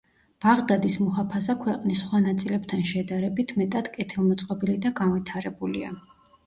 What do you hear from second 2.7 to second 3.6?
შედარებით,